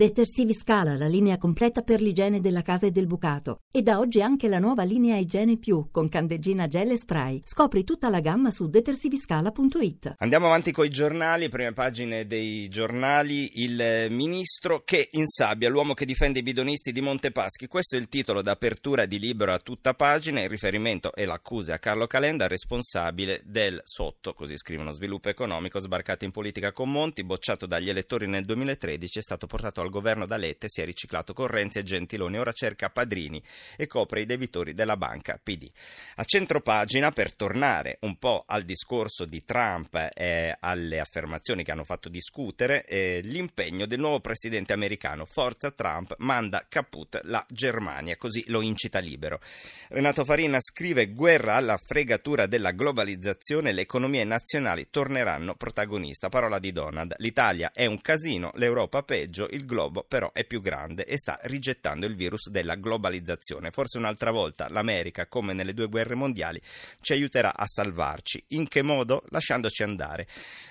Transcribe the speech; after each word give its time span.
Detersivi 0.00 0.54
Scala, 0.54 0.96
la 0.96 1.08
linea 1.08 1.36
completa 1.36 1.82
per 1.82 2.00
l'igiene 2.00 2.40
della 2.40 2.62
casa 2.62 2.86
e 2.86 2.90
del 2.90 3.06
bucato. 3.06 3.64
E 3.70 3.82
da 3.82 3.98
oggi 3.98 4.22
anche 4.22 4.48
la 4.48 4.58
nuova 4.58 4.82
linea 4.82 5.18
Igiene 5.18 5.58
Più 5.58 5.88
con 5.90 6.08
candeggina 6.08 6.68
gel 6.68 6.92
e 6.92 6.96
spray. 6.96 7.42
Scopri 7.44 7.84
tutta 7.84 8.08
la 8.08 8.20
gamma 8.20 8.50
su 8.50 8.70
detersiviscala.it. 8.70 10.14
Andiamo 10.16 10.46
avanti 10.46 10.72
con 10.72 10.86
i 10.86 10.88
giornali, 10.88 11.50
prime 11.50 11.74
pagine 11.74 12.26
dei 12.26 12.66
giornali. 12.70 13.60
Il 13.60 14.06
ministro 14.08 14.84
che 14.86 15.10
insabbia 15.12 15.68
l'uomo 15.68 15.92
che 15.92 16.06
difende 16.06 16.38
i 16.38 16.42
bidonisti 16.44 16.92
di 16.92 17.02
Montepaschi. 17.02 17.66
Questo 17.66 17.96
è 17.96 17.98
il 17.98 18.08
titolo 18.08 18.40
d'apertura 18.40 19.04
di 19.04 19.18
Libero 19.18 19.52
a 19.52 19.58
tutta 19.58 19.92
pagina. 19.92 20.40
Il 20.40 20.48
riferimento 20.48 21.12
e 21.12 21.26
l'accusa 21.26 21.74
a 21.74 21.78
Carlo 21.78 22.06
Calenda, 22.06 22.46
responsabile 22.46 23.42
del 23.44 23.78
sotto, 23.84 24.32
così 24.32 24.56
scrivono, 24.56 24.92
sviluppo 24.92 25.28
economico 25.28 25.78
sbarcato 25.78 26.24
in 26.24 26.30
politica 26.30 26.72
con 26.72 26.90
Monti, 26.90 27.22
bocciato 27.22 27.66
dagli 27.66 27.90
elettori 27.90 28.26
nel 28.26 28.46
2013, 28.46 29.18
è 29.18 29.22
stato 29.22 29.46
portato 29.46 29.82
al 29.82 29.88
governo 29.90 30.26
da 30.26 30.36
Lette 30.36 30.68
si 30.68 30.80
è 30.80 30.84
riciclato 30.84 31.32
con 31.32 31.46
Renzi 31.46 31.78
e 31.78 31.82
Gentiloni, 31.82 32.38
ora 32.38 32.52
cerca 32.52 32.88
padrini 32.88 33.42
e 33.76 33.86
copre 33.86 34.22
i 34.22 34.26
debitori 34.26 34.74
della 34.74 34.96
banca 34.96 35.38
PD. 35.42 35.68
A 36.16 36.24
centro 36.24 36.60
pagina, 36.60 37.10
per 37.10 37.34
tornare 37.34 37.98
un 38.02 38.16
po' 38.16 38.44
al 38.46 38.62
discorso 38.62 39.24
di 39.24 39.44
Trump 39.44 39.94
e 40.14 40.56
alle 40.58 41.00
affermazioni 41.00 41.64
che 41.64 41.72
hanno 41.72 41.84
fatto 41.84 42.08
discutere, 42.08 42.84
eh, 42.84 43.20
l'impegno 43.24 43.86
del 43.86 43.98
nuovo 43.98 44.20
presidente 44.20 44.72
americano, 44.72 45.24
Forza 45.24 45.70
Trump, 45.70 46.14
manda 46.18 46.64
caput 46.68 47.20
la 47.24 47.44
Germania, 47.48 48.16
così 48.16 48.44
lo 48.48 48.60
incita 48.60 48.98
libero. 48.98 49.40
Renato 49.88 50.24
Farina 50.24 50.60
scrive 50.60 51.08
guerra 51.08 51.56
alla 51.56 51.78
fregatura 51.78 52.46
della 52.46 52.70
globalizzazione, 52.70 53.72
le 53.72 53.82
economie 53.82 54.24
nazionali 54.24 54.88
torneranno 54.90 55.54
protagonista. 55.54 56.28
Parola 56.28 56.58
di 56.58 56.72
Donald, 56.72 57.14
l'Italia 57.18 57.72
è 57.72 57.86
un 57.86 58.00
casino, 58.00 58.52
l'Europa 58.54 59.02
peggio, 59.02 59.48
il 59.50 59.64
globo 59.64 59.79
globo 59.80 60.04
però 60.06 60.30
è 60.32 60.44
più 60.44 60.60
grande 60.60 61.04
e 61.04 61.16
sta 61.16 61.38
rigettando 61.42 62.06
il 62.06 62.14
virus 62.14 62.50
della 62.50 62.74
globalizzazione. 62.74 63.70
Forse 63.70 63.98
un'altra 63.98 64.30
volta 64.30 64.68
l'America, 64.68 65.26
come 65.26 65.52
nelle 65.54 65.72
due 65.72 65.88
guerre 65.88 66.14
mondiali, 66.14 66.60
ci 67.00 67.12
aiuterà 67.12 67.56
a 67.56 67.66
salvarci. 67.66 68.44
In 68.48 68.68
che 68.68 68.82
modo? 68.82 69.22
Lasciandoci 69.30 69.82
andare. 69.82 70.26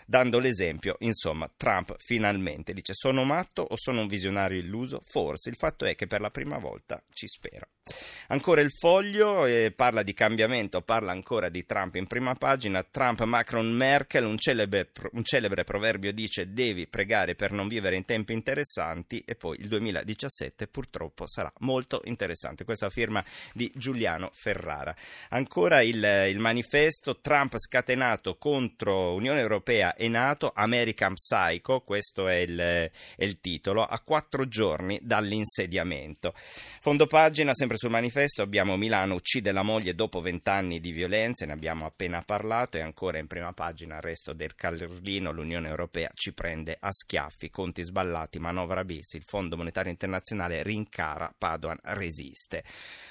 Dando 0.06 0.40
l'esempio, 0.40 0.96
insomma, 1.00 1.50
Trump 1.56 1.96
finalmente 1.98 2.74
dice 2.74 2.94
sono 2.94 3.24
matto 3.24 3.64
o 3.64 3.76
sono 3.76 4.02
un 4.02 4.08
visionario 4.08 4.60
illuso? 4.60 5.02
Forse 5.04 5.50
il 5.50 5.56
fatto 5.56 5.86
è 5.86 5.96
che 5.96 6.08
per 6.08 6.22
la 6.22 6.30
prima 6.30 6.58
volta 6.58 7.02
ci 7.12 7.28
spera. 7.28 7.68
Ancora 8.28 8.62
il 8.62 8.72
foglio 8.72 9.46
eh, 9.46 9.74
parla 9.76 10.04
di 10.04 10.14
cambiamento, 10.14 10.82
parla 10.82 11.12
ancora 11.12 11.50
di 11.50 11.66
Trump 11.66 11.96
in 11.96 12.06
prima 12.06 12.36
pagina. 12.36 12.84
Trump, 12.84 13.24
Macron, 13.24 13.72
Merkel, 13.72 14.26
un 14.26 14.38
celebre, 14.38 14.92
un 15.14 15.24
celebre 15.24 15.64
proverbio 15.64 16.14
dice 16.14 16.54
devi 16.54 16.86
pregare 16.88 17.34
per 17.34 17.52
non 17.52 17.68
vivere 17.68 17.96
in 17.96 18.06
tempi 18.06 18.34
interessanti 18.34 18.89
e 19.26 19.36
poi 19.36 19.58
il 19.60 19.68
2017 19.68 20.68
purtroppo 20.68 21.28
sarà 21.28 21.52
molto 21.60 22.02
interessante. 22.06 22.64
Questa 22.64 22.90
firma 22.90 23.24
di 23.54 23.72
Giuliano 23.76 24.30
Ferrara. 24.34 24.96
Ancora 25.30 25.82
il, 25.82 26.28
il 26.30 26.40
manifesto 26.40 27.20
Trump 27.20 27.58
scatenato 27.58 28.38
contro 28.38 29.14
Unione 29.14 29.40
Europea 29.40 29.96
e 29.96 30.08
Nato, 30.08 30.52
American 30.54 31.14
Psycho, 31.14 31.82
questo 31.82 32.28
è 32.28 32.36
il, 32.36 32.58
è 32.60 32.92
il 33.18 33.40
titolo, 33.40 33.84
a 33.84 34.00
quattro 34.00 34.48
giorni 34.48 35.00
dall'insediamento. 35.02 36.34
Fondo 36.36 37.06
pagina 37.08 37.54
sempre 37.54 37.78
sul 37.78 37.90
manifesto 37.90 38.42
abbiamo 38.42 38.78
Milano 38.78 39.16
uccide 39.16 39.52
la 39.52 39.64
moglie 39.64 39.96
dopo 39.96 40.22
vent'anni 40.22 40.80
di 40.80 40.92
violenze, 40.92 41.46
ne 41.46 41.54
abbiamo 41.54 41.86
appena 41.86 42.22
parlato 42.22 42.78
e 42.78 42.82
ancora 42.82 43.18
in 43.18 43.28
prima 43.28 43.54
pagina 43.54 43.98
arresto 43.98 44.34
del 44.34 44.56
Carlino, 44.56 45.32
l'Unione 45.32 45.68
Europea 45.68 46.10
ci 46.14 46.34
prende 46.34 46.78
a 46.80 46.92
schiaffi, 46.92 47.50
conti 47.50 47.84
sballati, 47.84 48.40
manovra 48.40 48.79
bis, 48.84 49.14
il 49.14 49.24
Fondo 49.26 49.58
Monetario 49.58 49.92
Internazionale 49.92 50.64
rincara, 50.64 51.34
Padoan 51.38 51.78
resiste. 51.84 52.64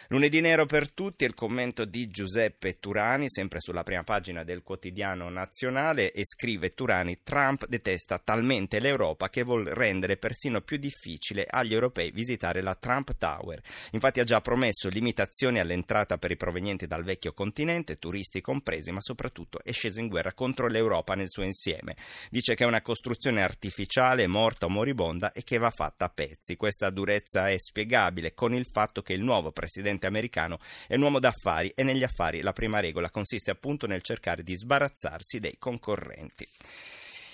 Lunedì 0.08 0.40
nero 0.40 0.66
per 0.66 0.92
tutti 0.92 1.24
il 1.24 1.34
commento 1.34 1.84
di 1.84 2.08
Giuseppe 2.08 2.78
Turani, 2.78 3.28
sempre 3.28 3.60
sulla 3.60 3.82
prima 3.82 4.04
pagina 4.04 4.44
del 4.44 4.62
quotidiano 4.62 5.28
nazionale 5.28 6.12
e 6.12 6.24
scrive 6.24 6.74
Turani 6.74 7.20
Trump 7.22 7.66
detesta 7.66 8.18
talmente 8.18 8.80
l'Europa 8.80 9.28
che 9.28 9.42
vuol 9.42 9.66
rendere 9.66 10.16
persino 10.16 10.60
più 10.60 10.78
difficile 10.78 11.46
agli 11.48 11.74
europei 11.74 12.10
visitare 12.10 12.62
la 12.62 12.74
Trump 12.74 13.16
Tower. 13.16 13.60
Infatti 13.92 14.20
ha 14.20 14.24
già 14.24 14.40
promesso 14.40 14.88
limitazioni 14.88 15.58
all'entrata 15.60 16.16
per 16.18 16.30
i 16.30 16.36
provenienti 16.36 16.86
dal 16.86 17.04
vecchio 17.04 17.32
continente, 17.32 17.98
turisti 17.98 18.40
compresi, 18.40 18.90
ma 18.90 19.00
soprattutto 19.00 19.60
è 19.62 19.72
sceso 19.72 20.00
in 20.00 20.08
guerra 20.08 20.32
contro 20.32 20.68
l'Europa 20.68 21.14
nel 21.14 21.28
suo 21.28 21.42
insieme. 21.42 21.96
Dice 22.30 22.54
che 22.54 22.64
è 22.64 22.66
una 22.66 22.82
costruzione 22.82 23.42
artificiale, 23.42 24.26
morta 24.26 24.66
o 24.66 24.70
moribonda 24.70 25.32
e 25.32 25.42
che 25.42 25.57
va 25.58 25.70
fatta 25.70 26.06
a 26.06 26.08
pezzi. 26.08 26.56
Questa 26.56 26.90
durezza 26.90 27.48
è 27.48 27.58
spiegabile 27.58 28.34
con 28.34 28.54
il 28.54 28.66
fatto 28.66 29.02
che 29.02 29.12
il 29.12 29.22
nuovo 29.22 29.52
presidente 29.52 30.06
americano 30.06 30.58
è 30.86 30.94
un 30.94 31.02
uomo 31.02 31.18
d'affari 31.18 31.72
e 31.74 31.82
negli 31.82 32.04
affari 32.04 32.40
la 32.40 32.52
prima 32.52 32.80
regola 32.80 33.10
consiste 33.10 33.50
appunto 33.50 33.86
nel 33.86 34.02
cercare 34.02 34.42
di 34.42 34.56
sbarazzarsi 34.56 35.40
dei 35.40 35.56
concorrenti. 35.58 36.46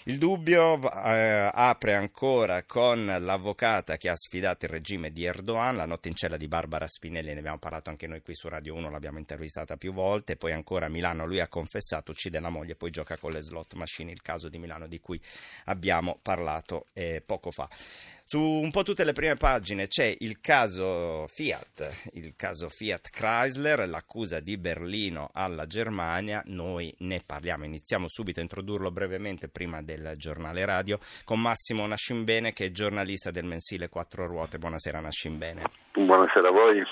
Il 0.07 0.19
dubbio 0.19 0.79
eh, 0.93 1.51
apre 1.51 1.95
ancora 1.95 2.65
con 2.65 3.07
l'avvocata 3.07 3.97
che 3.97 4.11
ha 4.11 4.15
sfidato 4.15 4.67
il 4.67 4.71
regime 4.71 5.11
di 5.11 5.25
Erdogan, 5.25 5.77
la 5.77 5.87
notte 5.87 6.09
in 6.09 6.15
cella 6.15 6.37
di 6.37 6.47
Barbara 6.47 6.87
Spinelli, 6.87 7.33
ne 7.33 7.39
abbiamo 7.39 7.57
parlato 7.57 7.89
anche 7.89 8.07
noi 8.07 8.21
qui 8.21 8.35
su 8.35 8.49
Radio 8.49 8.75
1, 8.75 8.91
l'abbiamo 8.91 9.17
intervistata 9.17 9.79
più 9.79 9.95
volte, 9.95 10.37
poi 10.37 10.53
ancora 10.53 10.87
a 10.87 10.89
Milano 10.91 11.25
lui 11.25 11.41
ha 11.41 11.49
confessato, 11.49 12.11
uccide 12.11 12.39
la 12.39 12.51
moglie, 12.51 12.75
poi 12.75 12.91
gioca 12.91 13.17
con 13.17 13.31
le 13.31 13.41
slot 13.41 13.73
machine, 13.77 14.13
il 14.13 14.21
caso 14.21 14.51
di 14.51 14.59
Milano 14.59 14.87
di 14.87 15.01
cui 15.01 15.19
abbiamo 15.65 16.19
parlato 16.21 16.89
eh, 16.93 17.23
poco 17.25 17.51
fa. 17.51 17.67
Su 18.27 18.41
un 18.41 18.71
po' 18.71 18.83
tutte 18.83 19.05
le 19.05 19.13
prime 19.13 19.35
pagine 19.35 19.87
c'è 19.87 20.17
il 20.21 20.41
caso 20.41 21.27
Fiat, 21.29 22.11
il 22.15 22.33
caso 22.37 22.71
Fiat 22.71 23.11
Chrysler, 23.11 23.87
l'accusa 23.87 24.41
di 24.41 24.57
Berlino 24.57 25.29
alla 25.33 25.67
Germania. 25.67 26.43
Noi 26.47 26.93
ne 27.01 27.21
parliamo, 27.25 27.67
iniziamo 27.67 28.07
subito 28.09 28.41
a 28.41 28.43
introdurlo 28.43 28.91
brevemente 28.91 29.49
prima 29.49 29.83
del 29.83 30.15
giornale 30.17 30.65
radio 30.65 30.99
con 31.25 31.39
Massimo 31.39 31.87
Nascimbene 31.87 32.55
che 32.55 32.67
è 32.67 32.71
giornalista 32.71 33.31
del 33.31 33.45
mensile 33.45 33.91
Quattro 33.91 34.27
Ruote. 34.27 34.57
Buonasera 34.57 35.01
Nascimbene. 35.01 35.63
Buonasera 35.93 36.49
a 36.49 36.53
voi. 36.53 36.83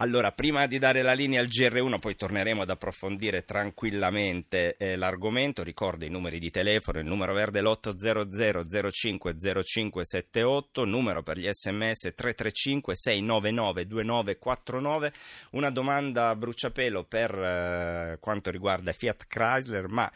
Allora, 0.00 0.30
prima 0.30 0.68
di 0.68 0.78
dare 0.78 1.02
la 1.02 1.12
linea 1.12 1.40
al 1.40 1.48
GR1, 1.48 1.98
poi 1.98 2.14
torneremo 2.14 2.62
ad 2.62 2.70
approfondire 2.70 3.44
tranquillamente 3.44 4.76
eh, 4.76 4.94
l'argomento. 4.94 5.64
Ricordo 5.64 6.04
i 6.04 6.08
numeri 6.08 6.38
di 6.38 6.52
telefono: 6.52 7.00
il 7.00 7.04
numero 7.04 7.34
verde 7.34 7.58
è 7.58 7.62
l'800 7.62 8.90
05 8.90 9.34
0578, 9.36 10.84
numero 10.84 11.24
per 11.24 11.38
gli 11.38 11.48
sms 11.50 12.12
335 12.14 12.94
699 12.94 13.86
2949. 13.88 15.12
Una 15.50 15.70
domanda 15.70 16.28
a 16.28 16.36
bruciapelo 16.36 17.02
per 17.02 17.34
eh, 17.36 18.18
quanto 18.20 18.52
riguarda 18.52 18.92
Fiat 18.92 19.26
Chrysler, 19.26 19.88
ma 19.88 20.08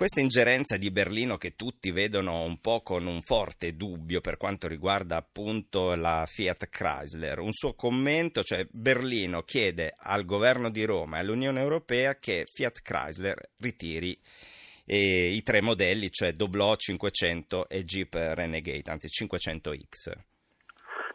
questa 0.00 0.20
ingerenza 0.20 0.78
di 0.78 0.90
Berlino 0.90 1.36
che 1.36 1.56
tutti 1.56 1.90
vedono 1.90 2.40
un 2.40 2.58
po' 2.58 2.80
con 2.80 3.04
un 3.06 3.20
forte 3.20 3.76
dubbio 3.76 4.22
per 4.22 4.38
quanto 4.38 4.66
riguarda 4.66 5.16
appunto 5.16 5.94
la 5.94 6.24
Fiat 6.26 6.70
Chrysler, 6.70 7.38
un 7.38 7.52
suo 7.52 7.74
commento, 7.74 8.42
cioè 8.42 8.66
Berlino 8.70 9.42
chiede 9.42 9.94
al 9.98 10.24
governo 10.24 10.70
di 10.70 10.86
Roma 10.86 11.18
e 11.18 11.20
all'Unione 11.20 11.60
Europea 11.60 12.14
che 12.14 12.44
Fiat 12.50 12.80
Chrysler 12.80 13.36
ritiri 13.58 14.18
eh, 14.86 15.34
i 15.34 15.42
tre 15.42 15.60
modelli, 15.60 16.08
cioè 16.10 16.32
Doblò 16.32 16.74
500 16.76 17.68
e 17.68 17.84
Jeep 17.84 18.14
Renegade, 18.14 18.90
anzi 18.90 19.08
500X. 19.08 20.12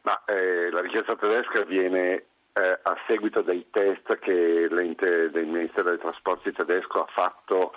Ma 0.04 0.24
eh, 0.26 0.70
la 0.70 0.82
richiesta 0.82 1.16
tedesca 1.16 1.64
viene 1.64 2.26
eh, 2.54 2.80
a 2.84 2.96
seguito 3.08 3.42
dei 3.42 3.66
test 3.72 4.20
che 4.20 4.68
l'ente 4.70 5.32
del 5.32 5.48
Ministero 5.48 5.90
dei 5.90 5.98
Trasporti 5.98 6.52
tedesco 6.52 7.02
ha 7.02 7.08
fatto 7.12 7.74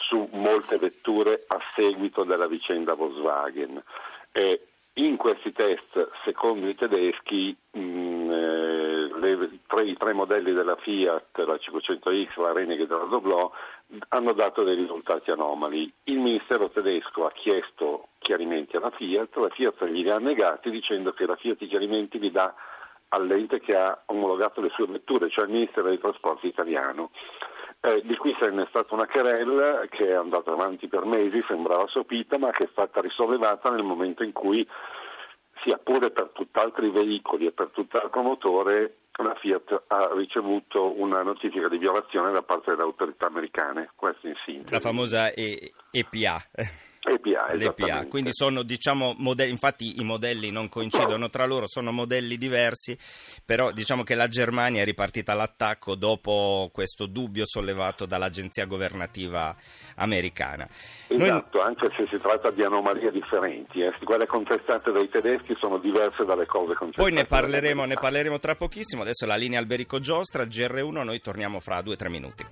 su 0.00 0.28
molte 0.32 0.78
vetture 0.78 1.44
a 1.46 1.58
seguito 1.74 2.24
della 2.24 2.46
vicenda 2.46 2.94
Volkswagen. 2.94 3.82
E 4.32 4.64
in 4.94 5.16
questi 5.16 5.52
test, 5.52 6.10
secondo 6.24 6.68
i 6.68 6.74
tedeschi, 6.74 7.56
mh, 7.70 7.80
mm, 7.80 8.30
eh, 8.30 9.18
le, 9.18 9.50
tre, 9.66 9.84
i 9.84 9.96
tre 9.96 10.12
modelli 10.12 10.52
della 10.52 10.76
Fiat, 10.76 11.38
la 11.38 11.54
500X, 11.54 12.40
la 12.40 12.52
Renegade 12.52 12.94
e 12.94 12.98
la 12.98 13.04
Doblò, 13.04 13.50
hanno 14.08 14.32
dato 14.32 14.62
dei 14.62 14.74
risultati 14.74 15.30
anomali. 15.30 15.90
Il 16.04 16.18
ministero 16.18 16.70
tedesco 16.70 17.26
ha 17.26 17.32
chiesto 17.32 18.08
chiarimenti 18.18 18.76
alla 18.76 18.90
Fiat, 18.90 19.36
la 19.36 19.48
Fiat 19.48 19.84
glieli 19.86 20.10
ha 20.10 20.18
negati 20.18 20.70
dicendo 20.70 21.12
che 21.12 21.26
la 21.26 21.36
Fiat 21.36 21.62
i 21.62 21.68
chiarimenti 21.68 22.18
li 22.18 22.30
dà 22.30 22.52
all'ente 23.08 23.60
che 23.60 23.76
ha 23.76 24.02
omologato 24.06 24.60
le 24.60 24.70
sue 24.70 24.86
vetture, 24.86 25.30
cioè 25.30 25.44
il 25.44 25.52
Ministero 25.52 25.88
dei 25.88 25.98
Trasporti 25.98 26.46
italiano. 26.46 27.10
Eh, 27.82 28.02
di 28.04 28.16
qui 28.16 28.36
se 28.38 28.50
ne 28.50 28.64
è 28.64 28.66
stata 28.68 28.94
una 28.94 29.06
querella 29.06 29.86
che 29.88 30.08
è 30.08 30.12
andata 30.12 30.52
avanti 30.52 30.86
per 30.86 31.06
mesi, 31.06 31.40
sembrava 31.40 31.86
sopita, 31.86 32.36
ma 32.36 32.50
che 32.50 32.64
è 32.64 32.68
stata 32.70 33.00
risollevata 33.00 33.70
nel 33.70 33.82
momento 33.82 34.22
in 34.22 34.32
cui, 34.32 34.66
sia 35.62 35.78
pure 35.78 36.10
per 36.10 36.30
tutt'altri 36.34 36.90
veicoli 36.90 37.46
e 37.46 37.52
per 37.52 37.70
tutt'altro 37.72 38.22
motore, 38.22 38.96
la 39.22 39.34
Fiat 39.34 39.84
ha 39.88 40.10
ricevuto 40.14 40.98
una 41.00 41.22
notifica 41.22 41.68
di 41.68 41.78
violazione 41.78 42.32
da 42.32 42.42
parte 42.42 42.70
delle 42.70 42.82
autorità 42.82 43.26
americane. 43.26 43.90
Questo 43.94 44.26
in 44.26 44.34
sintesi. 44.44 44.72
La 44.72 44.80
famosa 44.80 45.32
e- 45.32 45.72
EPA. 45.90 46.36
EPA, 47.02 47.54
l'EPA. 47.54 48.06
Quindi 48.06 48.30
sono 48.32 48.62
diciamo 48.62 49.14
modelli, 49.18 49.50
infatti 49.50 50.00
i 50.00 50.04
modelli 50.04 50.50
non 50.50 50.68
coincidono 50.68 51.30
tra 51.30 51.46
loro, 51.46 51.64
sono 51.66 51.92
modelli 51.92 52.36
diversi, 52.36 52.96
però 53.44 53.72
diciamo 53.72 54.02
che 54.02 54.14
la 54.14 54.28
Germania 54.28 54.82
è 54.82 54.84
ripartita 54.84 55.32
all'attacco 55.32 55.94
dopo 55.94 56.68
questo 56.72 57.06
dubbio 57.06 57.46
sollevato 57.46 58.04
dall'agenzia 58.04 58.66
governativa 58.66 59.56
americana. 59.96 60.68
Esatto, 61.08 61.58
Noi... 61.58 61.66
anche 61.66 61.88
se 61.96 62.06
si 62.10 62.18
tratta 62.18 62.50
di 62.50 62.62
anomalie 62.62 63.10
differenti, 63.10 63.80
eh. 63.80 63.94
quelle 64.04 64.26
contestate 64.26 64.92
dai 64.92 65.08
tedeschi 65.08 65.56
sono 65.58 65.78
diverse 65.78 66.24
dalle 66.24 66.44
cose 66.44 66.74
contestate. 66.74 67.00
Poi 67.00 67.12
ne 67.12 67.24
parleremo, 67.24 67.86
ne 67.86 67.94
parleremo 67.94 68.38
tra 68.38 68.54
pochissimo, 68.56 69.02
adesso 69.02 69.24
la 69.24 69.36
linea 69.36 69.58
Alberico 69.58 70.00
Giostra, 70.00 70.44
GR1, 70.44 71.02
noi 71.02 71.20
torniamo 71.20 71.60
fra 71.60 71.80
due 71.80 71.94
o 71.94 71.96
tre 71.96 72.10
minuti. 72.10 72.44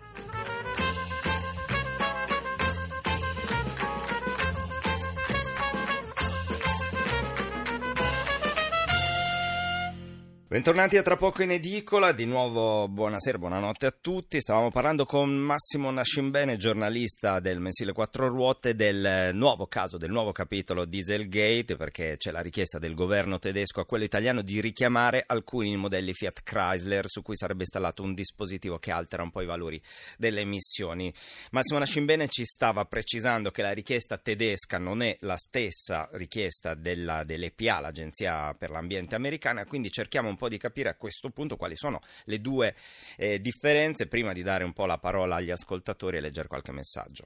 Bentornati 10.51 10.97
a 10.97 11.03
Tra 11.03 11.17
poco 11.17 11.43
in 11.43 11.51
edicola, 11.51 12.13
di 12.13 12.25
nuovo 12.25 12.89
buonasera, 12.89 13.37
buonanotte 13.37 13.85
a 13.85 13.91
tutti. 13.91 14.41
Stavamo 14.41 14.71
parlando 14.71 15.05
con 15.05 15.29
Massimo 15.29 15.91
Nascimbene, 15.91 16.57
giornalista 16.57 17.39
del 17.39 17.61
mensile 17.61 17.93
Quattro 17.93 18.29
Ruote, 18.29 18.75
del 18.75 19.33
nuovo 19.35 19.67
caso, 19.67 19.99
del 19.99 20.11
nuovo 20.11 20.33
capitolo 20.33 20.87
Dieselgate, 20.87 21.77
perché 21.77 22.15
c'è 22.17 22.31
la 22.31 22.41
richiesta 22.41 22.79
del 22.79 22.95
governo 22.95 23.39
tedesco 23.39 23.83
a 23.83 23.85
quello 23.85 24.05
italiano 24.05 24.41
di 24.41 24.63
richiamare 24.63 25.23
alcuni 25.27 25.77
modelli 25.77 26.15
Fiat 26.15 26.43
Chrysler 26.43 27.05
su 27.09 27.21
cui 27.21 27.37
sarebbe 27.37 27.65
installato 27.65 28.03
un 28.03 28.15
dispositivo 28.15 28.79
che 28.79 28.91
altera 28.91 29.23
un 29.23 29.31
po' 29.31 29.43
i 29.43 29.47
valori 29.47 29.79
delle 30.17 30.41
emissioni. 30.41 31.13
Massimo 31.51 31.79
Nascimbene 31.79 32.27
ci 32.29 32.47
stava 32.47 32.87
precisando 32.87 33.51
che 33.51 33.61
la 33.61 33.73
richiesta 33.73 34.17
tedesca 34.17 34.79
non 34.79 35.03
è 35.03 35.15
la 35.21 35.37
stessa 35.37 36.09
richiesta 36.13 36.73
della, 36.73 37.23
dell'EPA, 37.25 37.81
l'Agenzia 37.81 38.55
per 38.55 38.71
l'Ambiente 38.71 39.15
americana, 39.15 39.67
quindi 39.67 39.91
cerchiamo 39.91 40.31
un 40.31 40.37
po' 40.39 40.49
di 40.49 40.57
capire 40.57 40.89
a 40.89 40.97
questo 40.97 41.29
punto 41.29 41.57
quali 41.57 41.77
sono 41.77 42.01
le 42.25 42.41
due 42.41 42.75
eh, 43.19 43.39
differenze 43.41 44.09
prima 44.09 44.33
di 44.33 44.43
dare 44.43 44.65
un 44.65 44.73
po' 44.73 44.87
la 44.87 44.97
parola 44.97 45.37
agli 45.37 45.51
ascoltatori 45.51 46.17
e 46.17 46.21
leggere 46.21 46.49
qualche 46.49 46.73
messaggio. 46.73 47.25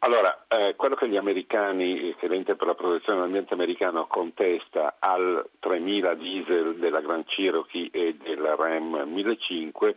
Allora, 0.00 0.44
eh, 0.48 0.74
quello 0.76 0.94
che 0.94 1.08
gli 1.08 1.16
americani, 1.16 2.14
che 2.18 2.28
l'ente 2.28 2.54
per 2.54 2.66
la 2.66 2.74
protezione 2.74 3.18
dell'ambiente 3.18 3.54
americano 3.54 4.06
contesta 4.06 4.96
al 4.98 5.48
3000 5.58 6.14
diesel 6.14 6.76
della 6.76 7.00
Grand 7.00 7.24
Cherokee 7.24 7.88
e 7.90 8.14
del 8.22 8.38
Ram 8.38 9.04
1500 9.06 9.94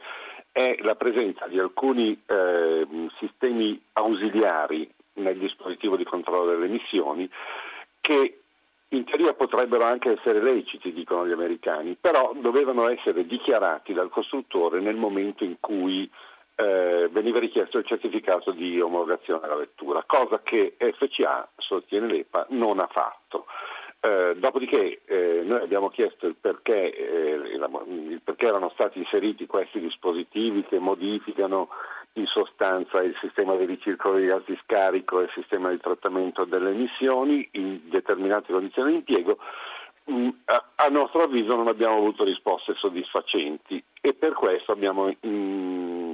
è 0.52 0.78
la 0.82 0.96
presenza 0.96 1.48
di 1.48 1.60
alcuni 1.60 2.20
eh, 2.26 2.88
sistemi 3.20 3.80
ausiliari 3.94 4.90
nel 5.16 5.38
dispositivo 5.38 5.96
di 5.96 6.06
controllo 6.06 6.52
delle 6.52 6.66
emissioni 6.66 7.30
che 8.02 8.40
in 8.90 9.04
teoria 9.06 9.34
potrebbero 9.34 9.84
anche 9.84 10.12
essere 10.12 10.42
leciti, 10.42 10.92
dicono 10.92 11.28
gli 11.28 11.32
americani, 11.32 11.96
però 12.00 12.34
dovevano 12.36 12.88
essere 12.90 13.26
dichiarati 13.26 13.94
dal 13.94 14.10
costruttore 14.10 14.80
nel 14.80 14.96
momento 14.96 15.44
in 15.44 15.58
cui 15.60 16.10
eh, 16.56 17.08
veniva 17.12 17.40
richiesto 17.40 17.78
il 17.78 17.86
certificato 17.86 18.52
di 18.52 18.82
omologazione 18.82 19.42
della 19.42 19.56
vettura, 19.56 20.04
cosa 20.06 20.42
che 20.44 20.76
FCA, 20.78 21.48
sostiene 21.56 22.08
l'EPA, 22.08 22.48
non 22.50 22.80
ha 22.80 22.88
fatto. 22.88 23.46
Eh, 24.02 24.36
dopodiché 24.38 25.02
eh, 25.06 25.42
noi 25.44 25.62
abbiamo 25.62 25.90
chiesto 25.90 26.26
il 26.26 26.36
perché, 26.40 26.96
eh, 26.96 27.34
il 27.54 28.22
perché, 28.24 28.48
erano 28.48 28.70
stati 28.70 29.00
inseriti 29.00 29.46
questi 29.46 29.80
dispositivi 29.80 30.64
che 30.64 30.80
modificano 30.80 31.70
in 32.14 32.26
sostanza 32.26 33.02
il 33.02 33.16
sistema 33.22 33.56
di 33.56 33.66
ricircolo 33.66 34.18
di 34.18 34.26
gas 34.26 34.44
di 34.46 34.58
scarico 34.64 35.20
e 35.20 35.24
il 35.24 35.32
sistema 35.34 35.70
di 35.70 35.78
trattamento 35.80 36.46
delle 36.46 36.72
emissioni 36.72 37.48
in 37.52 37.82
determinate 37.90 38.52
condizioni 38.52 38.92
di 38.92 38.98
impiego. 38.98 39.38
Mm, 40.12 40.30
a, 40.46 40.88
nostro 40.88 41.22
avviso 41.22 41.56
non 41.56 41.68
abbiamo 41.68 41.98
avuto 41.98 42.24
risposte 42.24 42.74
soddisfacenti 42.74 43.84
e 44.02 44.14
per 44.16 44.34
questo 44.34 44.72
abbiamo 44.72 45.06
mm, 45.06 46.09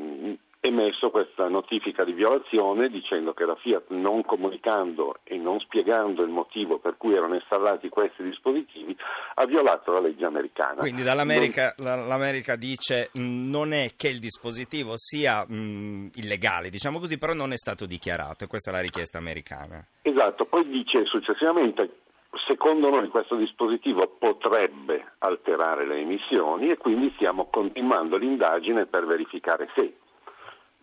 emesso 0.65 1.09
questa 1.09 1.47
notifica 1.47 2.03
di 2.03 2.13
violazione 2.13 2.89
dicendo 2.89 3.33
che 3.33 3.45
la 3.45 3.55
Fiat 3.55 3.85
non 3.89 4.23
comunicando 4.23 5.17
e 5.23 5.37
non 5.37 5.59
spiegando 5.59 6.23
il 6.23 6.29
motivo 6.29 6.79
per 6.79 6.95
cui 6.97 7.13
erano 7.13 7.35
installati 7.35 7.89
questi 7.89 8.23
dispositivi 8.23 8.95
ha 9.35 9.45
violato 9.45 9.91
la 9.91 9.99
legge 9.99 10.25
americana. 10.25 10.77
Quindi 10.77 11.03
dall'America 11.03 11.75
non... 11.77 12.07
l'America 12.07 12.55
dice 12.55 13.11
mm, 13.17 13.49
non 13.49 13.73
è 13.73 13.91
che 13.95 14.09
il 14.09 14.19
dispositivo 14.19 14.93
sia 14.95 15.45
mh, 15.47 15.55
mm, 15.55 16.07
illegale, 16.15 16.69
diciamo 16.69 16.99
così, 16.99 17.17
però 17.17 17.33
non 17.33 17.51
è 17.51 17.57
stato 17.57 17.85
dichiarato 17.85 18.43
e 18.43 18.47
questa 18.47 18.71
è 18.71 18.73
la 18.73 18.81
richiesta 18.81 19.17
americana. 19.17 19.85
Esatto, 20.01 20.45
poi 20.45 20.67
dice 20.67 21.05
successivamente 21.05 22.03
Secondo 22.47 22.89
noi 22.89 23.07
questo 23.07 23.35
dispositivo 23.37 24.17
potrebbe 24.19 25.13
alterare 25.19 25.87
le 25.87 25.99
emissioni 25.99 26.69
e 26.69 26.77
quindi 26.77 27.11
stiamo 27.15 27.47
continuando 27.49 28.17
l'indagine 28.17 28.85
per 28.85 29.05
verificare 29.05 29.69
se 29.73 29.95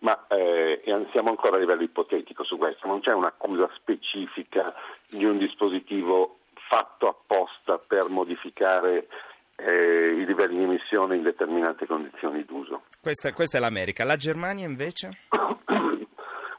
ma 0.03 0.27
eh, 0.27 0.81
siamo 1.11 1.29
ancora 1.29 1.55
a 1.55 1.59
livello 1.59 1.81
ipotetico 1.81 2.43
su 2.43 2.57
questo, 2.57 2.87
non 2.87 2.99
c'è 2.99 3.13
un'accusa 3.13 3.69
specifica 3.75 4.73
di 5.09 5.23
un 5.23 5.37
dispositivo 5.37 6.39
fatto 6.67 7.07
apposta 7.07 7.77
per 7.77 8.09
modificare 8.09 9.07
eh, 9.55 10.15
i 10.19 10.25
livelli 10.25 10.57
di 10.57 10.63
emissione 10.63 11.15
in 11.15 11.23
determinate 11.23 11.85
condizioni 11.85 12.43
d'uso. 12.43 12.83
Questa, 13.01 13.31
questa 13.31 13.57
è 13.57 13.61
l'America, 13.61 14.03
la 14.03 14.17
Germania 14.17 14.65
invece? 14.65 15.09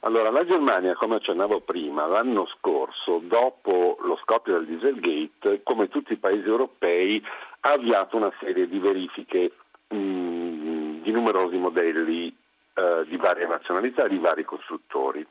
Allora, 0.05 0.31
la 0.31 0.45
Germania, 0.45 0.95
come 0.97 1.15
accennavo 1.15 1.61
prima, 1.61 2.05
l'anno 2.05 2.47
scorso, 2.59 3.23
dopo 3.23 3.97
lo 4.03 4.19
scoppio 4.23 4.59
del 4.59 4.67
Dieselgate, 4.67 5.63
come 5.63 5.89
tutti 5.89 6.13
i 6.13 6.19
paesi 6.19 6.47
europei, 6.47 7.25
ha 7.61 7.73
avviato 7.73 8.19
una 8.19 8.31
serie 8.39 8.69
di 8.69 8.79
verifiche 8.79 9.53
mh, 9.89 11.01
di 11.01 11.11
numerosi 11.11 11.57
modelli 11.57 12.34
eh, 12.75 13.05
di 13.07 13.17
varie 13.17 13.47
nazionalità, 13.47 14.07
di 14.09 14.19
vari 14.19 14.45
costruttori, 14.45 15.27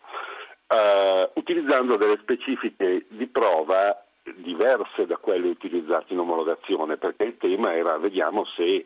eh, 0.67 1.29
utilizzando 1.35 1.97
delle 1.97 2.17
specifiche 2.21 3.05
di 3.09 3.27
prova 3.27 4.03
diverse 4.35 5.05
da 5.05 5.17
quelle 5.17 5.49
utilizzate 5.49 6.13
in 6.13 6.19
omologazione, 6.19 6.97
perché 6.97 7.23
il 7.23 7.37
tema 7.37 7.75
era 7.75 7.97
vediamo 7.97 8.45
se 8.45 8.85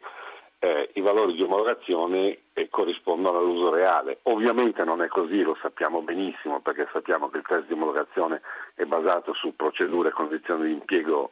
eh, 0.60 0.90
i 0.94 1.02
valori 1.02 1.34
di 1.34 1.44
omologazione 1.44 2.40
eh, 2.54 2.70
corrispondono 2.70 3.38
all'uso 3.38 3.70
reale. 3.70 4.20
Ovviamente 4.24 4.84
non 4.84 5.02
è 5.02 5.08
così, 5.08 5.42
lo 5.42 5.56
sappiamo 5.62 6.02
benissimo, 6.02 6.60
perché 6.62 6.88
sappiamo 6.92 7.30
che 7.30 7.38
il 7.38 7.46
test 7.48 7.68
di 7.68 7.74
omologazione 7.74 8.42
è 8.74 8.84
basato 8.86 9.34
su 9.34 9.56
procedure 9.56 10.10
e 10.10 10.14
condizioni 10.14 10.66
di 10.66 10.74
impiego 10.74 11.32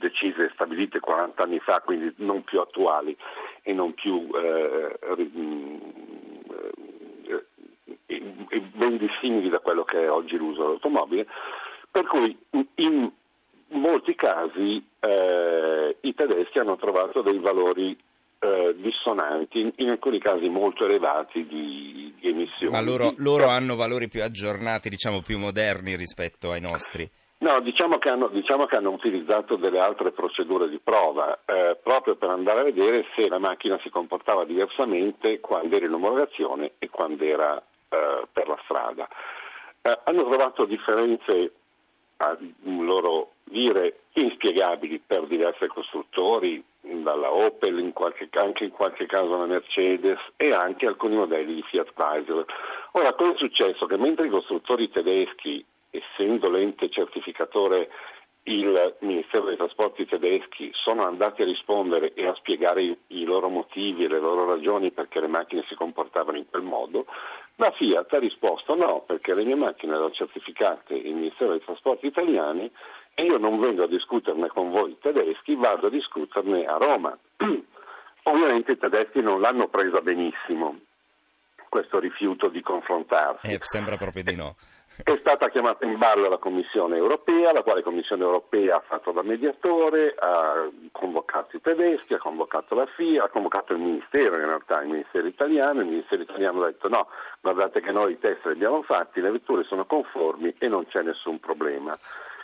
decise 0.00 0.46
e 0.46 0.50
stabilite 0.54 0.98
40 0.98 1.42
anni 1.42 1.60
fa, 1.60 1.80
quindi 1.84 2.12
non 2.16 2.42
più 2.42 2.58
attuali 2.60 3.16
e 3.62 3.72
non 3.72 3.94
più 3.94 4.28
eh, 4.34 4.98
eh, 8.06 8.60
ben 8.74 8.96
dissimili 8.96 9.48
da 9.48 9.60
quello 9.60 9.84
che 9.84 10.02
è 10.02 10.10
oggi 10.10 10.36
l'uso 10.36 10.62
dell'automobile, 10.62 11.26
per 11.90 12.06
cui 12.06 12.36
in 12.76 13.10
molti 13.68 14.14
casi 14.14 14.84
eh, 14.98 15.96
i 16.00 16.14
tedeschi 16.14 16.58
hanno 16.58 16.76
trovato 16.76 17.22
dei 17.22 17.38
valori 17.38 17.96
eh, 18.40 18.74
dissonanti, 18.76 19.60
in, 19.60 19.72
in, 19.76 19.90
alcuni 19.90 20.18
casi 20.18 20.48
molto 20.48 20.86
elevati 20.86 21.46
di, 21.46 22.14
di 22.18 22.28
emissioni. 22.28 22.72
Ma 22.72 22.80
loro, 22.80 23.12
loro 23.18 23.48
hanno 23.48 23.76
valori 23.76 24.08
più 24.08 24.22
aggiornati, 24.22 24.88
diciamo 24.88 25.20
più 25.20 25.38
moderni 25.38 25.94
rispetto 25.94 26.50
ai 26.50 26.60
nostri? 26.60 27.08
No, 27.42 27.58
diciamo 27.60 27.96
che, 27.96 28.10
hanno, 28.10 28.28
diciamo 28.28 28.66
che 28.66 28.76
hanno, 28.76 28.90
utilizzato 28.90 29.56
delle 29.56 29.78
altre 29.78 30.10
procedure 30.10 30.68
di 30.68 30.78
prova 30.78 31.38
eh, 31.46 31.74
proprio 31.82 32.14
per 32.16 32.28
andare 32.28 32.60
a 32.60 32.64
vedere 32.64 33.06
se 33.14 33.28
la 33.28 33.38
macchina 33.38 33.78
si 33.82 33.88
comportava 33.88 34.44
diversamente 34.44 35.40
quando 35.40 35.74
era 35.74 35.86
in 35.86 35.94
omologazione 35.94 36.72
e 36.78 36.90
quando 36.90 37.24
era 37.24 37.56
eh, 37.56 38.26
per 38.30 38.46
la 38.46 38.58
strada. 38.64 39.08
Eh, 39.80 39.98
hanno 40.04 40.26
trovato 40.26 40.66
differenze, 40.66 41.52
a 42.18 42.36
loro 42.64 43.30
dire, 43.44 44.00
inspiegabili 44.12 44.98
per 44.98 45.26
diversi 45.26 45.66
costruttori, 45.66 46.62
dalla 46.82 47.32
Opel, 47.32 47.78
in 47.78 47.94
qualche, 47.94 48.28
anche 48.32 48.64
in 48.64 48.70
qualche 48.70 49.06
caso 49.06 49.38
la 49.38 49.46
Mercedes 49.46 50.18
e 50.36 50.52
anche 50.52 50.86
alcuni 50.86 51.16
modelli 51.16 51.54
di 51.54 51.62
Fiat 51.62 51.94
Chrysler. 51.94 52.44
Ora, 52.92 53.14
cosa 53.14 53.32
è 53.32 53.36
successo? 53.36 53.86
Che 53.86 53.96
mentre 53.96 54.26
i 54.26 54.30
costruttori 54.30 54.90
tedeschi 54.90 55.64
essendo 55.90 56.48
l'ente 56.48 56.88
certificatore 56.88 57.88
il 58.44 58.96
Ministero 59.00 59.44
dei 59.46 59.56
Trasporti 59.56 60.06
tedeschi 60.06 60.70
sono 60.72 61.04
andati 61.04 61.42
a 61.42 61.44
rispondere 61.44 62.14
e 62.14 62.26
a 62.26 62.34
spiegare 62.34 62.82
i, 62.82 62.98
i, 63.08 63.24
loro 63.24 63.48
motivi 63.48 64.04
e 64.04 64.08
le 64.08 64.18
loro 64.18 64.46
ragioni 64.46 64.90
perché 64.90 65.20
le 65.20 65.26
macchine 65.26 65.64
si 65.68 65.74
comportavano 65.74 66.38
in 66.38 66.48
quel 66.48 66.62
modo, 66.62 67.04
la 67.56 67.70
Fiat 67.70 68.12
ha 68.12 68.18
risposto 68.18 68.74
no, 68.74 69.02
perché 69.06 69.34
le 69.34 69.44
mie 69.44 69.56
macchine 69.56 69.92
erano 69.92 70.10
certificate 70.10 70.94
il 70.94 71.14
Ministero 71.14 71.50
dei 71.50 71.62
Trasporti 71.62 72.06
italiani 72.06 72.70
e 73.14 73.24
io 73.24 73.36
non 73.36 73.60
vengo 73.60 73.84
a 73.84 73.88
discuterne 73.88 74.48
con 74.48 74.70
voi 74.70 74.96
tedeschi, 74.98 75.54
vado 75.54 75.88
a 75.88 75.90
discuterne 75.90 76.64
a 76.64 76.76
Roma. 76.78 77.16
Ovviamente 78.24 78.72
i 78.72 78.78
tedeschi 78.78 79.20
non 79.20 79.40
l'hanno 79.40 79.68
presa 79.68 80.00
benissimo 80.00 80.80
questo 81.68 82.00
rifiuto 82.00 82.48
di 82.48 82.60
confrontarsi. 82.62 83.52
Eh, 83.52 83.58
sembra 83.60 83.96
proprio 83.96 84.22
di 84.22 84.34
no. 84.34 84.56
È 85.02 85.16
stata 85.16 85.48
chiamata 85.48 85.84
in 85.84 85.98
ballo 85.98 86.28
la 86.28 86.38
Commissione 86.38 86.96
europea, 86.96 87.52
la 87.52 87.62
quale 87.62 87.82
Commissione 87.82 88.22
europea 88.22 88.76
ha 88.76 88.82
fatto 88.86 89.12
da 89.12 89.22
mediatore, 89.22 90.14
ha 90.18 90.68
convocato 90.92 91.56
i 91.56 91.60
tedeschi, 91.60 92.14
ha 92.14 92.18
convocato 92.18 92.74
la 92.74 92.86
FIA, 92.86 93.24
ha 93.24 93.28
convocato 93.28 93.72
il 93.72 93.80
Ministero 93.80 94.36
in 94.36 94.46
realtà, 94.46 94.80
il 94.82 94.88
Ministero 94.88 95.26
italiano, 95.26 95.80
il 95.80 95.86
Ministero 95.86 96.22
italiano 96.22 96.62
ha 96.62 96.66
detto 96.66 96.88
no, 96.88 97.08
guardate 97.40 97.80
che 97.80 97.90
noi 97.92 98.12
i 98.12 98.18
test 98.18 98.44
li 98.46 98.52
abbiamo 98.52 98.82
fatti, 98.82 99.20
le 99.20 99.30
vetture 99.30 99.64
sono 99.64 99.84
conformi 99.84 100.54
e 100.58 100.68
non 100.68 100.86
c'è 100.86 101.02
nessun 101.02 101.38
problema. 101.40 101.96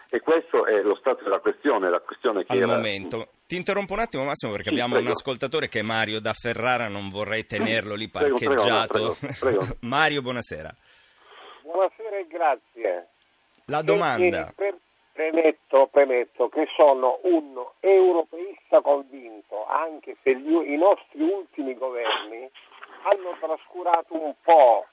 E 0.08 0.20
questo 0.20 0.66
è 0.66 0.82
lo 0.82 0.94
stato 0.94 1.24
della 1.24 1.40
questione, 1.40 1.90
la 1.90 1.98
questione 2.00 2.44
che 2.44 2.52
Al 2.52 2.58
era... 2.58 2.66
momento. 2.76 3.28
Ti 3.46 3.56
interrompo 3.56 3.92
un 3.92 4.00
attimo 4.00 4.24
Massimo 4.24 4.52
perché 4.52 4.68
Sì, 4.68 4.74
abbiamo 4.74 4.94
prego. 4.94 5.06
un 5.08 5.12
ascoltatore 5.12 5.68
che 5.68 5.80
è 5.80 5.82
Mario 5.82 6.20
da 6.20 6.32
Ferrara, 6.32 6.88
non 6.88 7.08
vorrei 7.08 7.44
tenerlo 7.46 7.94
lì 7.94 8.08
parcheggiato. 8.08 9.16
prego, 9.18 9.36
prego. 9.40 9.66
Mario, 9.82 10.22
buonasera. 10.22 10.74
E 12.16 12.26
grazie. 12.28 13.08
La 13.66 13.82
domanda. 13.82 14.50
Pre- 14.56 14.78
premetto, 15.12 15.88
premetto 15.90 16.48
che 16.48 16.66
sono 16.74 17.18
un 17.24 17.62
europeista 17.80 18.80
convinto, 18.80 19.66
anche 19.66 20.16
se 20.22 20.34
gli- 20.36 20.72
i 20.72 20.76
nostri 20.76 21.22
ultimi 21.22 21.74
governi 21.76 22.50
hanno 23.02 23.36
trascurato 23.38 24.14
un 24.14 24.34
po' 24.42 24.86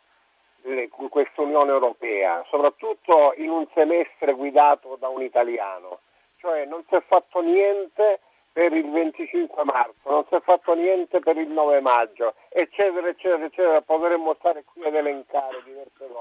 questa 1.09 1.41
Unione 1.41 1.71
Europea, 1.71 2.43
soprattutto 2.49 3.33
in 3.37 3.49
un 3.49 3.67
semestre 3.73 4.33
guidato 4.33 4.97
da 4.99 5.07
un 5.07 5.21
italiano. 5.21 5.99
Cioè 6.37 6.65
non 6.65 6.83
si 6.89 6.95
è 6.95 7.03
fatto 7.07 7.41
niente 7.41 8.19
per 8.53 8.71
il 8.71 8.89
25 8.89 9.63
marzo, 9.63 10.09
non 10.09 10.25
si 10.29 10.35
è 10.35 10.41
fatto 10.41 10.73
niente 10.75 11.19
per 11.19 11.37
il 11.37 11.49
9 11.49 11.81
maggio, 11.81 12.35
eccetera, 12.49 13.07
eccetera, 13.07 13.45
eccetera. 13.45 13.81
Potremmo 13.81 14.35
stare 14.35 14.63
qui 14.63 14.85
ad 14.85 14.93
elencare. 14.93 15.62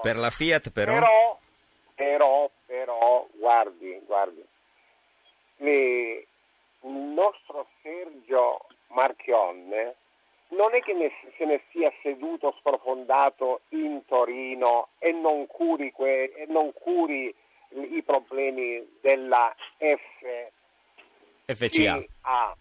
Per 0.03 0.17
la 0.17 0.31
Fiat 0.31 0.71
però... 0.71 0.93
Però, 0.95 1.39
però, 1.95 2.51
però, 2.67 3.27
guardi, 3.35 4.01
guardi, 4.05 4.45
le- 5.57 6.27
il 6.85 6.91
nostro 6.91 7.69
Sergio 7.83 8.67
Marchionne 8.89 9.95
non 10.49 10.75
è 10.75 10.81
che 10.81 10.93
ne- 10.93 11.13
se 11.37 11.45
ne 11.45 11.63
sia 11.71 11.93
seduto 12.03 12.55
sprofondato 12.59 13.61
in 13.71 14.05
Torino 14.07 14.89
e 14.99 15.13
non 15.13 15.47
curi, 15.47 15.93
que- 15.93 16.33
e 16.35 16.47
non 16.49 16.73
curi 16.73 17.35
i 17.71 18.03
problemi 18.03 18.99
della 19.01 19.55
F 19.79 20.51
FCA. 21.47 22.05
ah, 22.23 22.55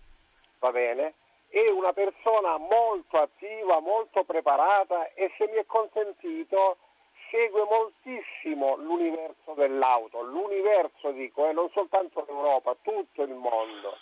va 0.59 0.71
bene? 0.71 1.13
È 1.49 1.67
una 1.69 1.91
persona 1.91 2.57
molto 2.57 3.17
attiva, 3.17 3.79
molto 3.79 4.23
preparata 4.23 5.11
e 5.13 5.31
se 5.37 5.47
mi 5.47 5.57
è 5.57 5.65
consentito 5.65 6.77
segue 7.31 7.63
moltissimo 7.63 8.75
l'universo 8.75 9.53
dell'auto, 9.55 10.21
l'universo 10.21 11.11
dico, 11.11 11.47
e 11.47 11.53
non 11.53 11.69
soltanto 11.71 12.23
l'Europa, 12.27 12.75
tutto 12.81 13.23
il 13.23 13.33
mondo. 13.33 13.97